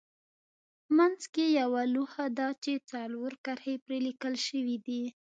[0.97, 5.03] منځ کې یوه لوحه ده چې څلور کرښې پرې لیکل شوې دي.